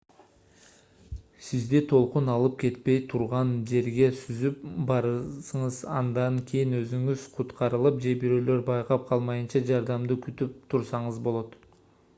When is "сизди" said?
1.47-1.79